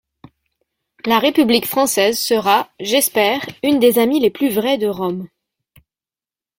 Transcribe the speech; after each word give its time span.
La 1.05 1.19
république 1.19 1.67
française 1.67 2.17
sera, 2.17 2.71
j'espère, 2.79 3.39
une 3.61 3.77
des 3.77 3.99
amies 3.99 4.19
les 4.19 4.31
plus 4.31 4.49
vraies 4.49 4.79
de 4.79 4.87
Rome. 4.87 5.27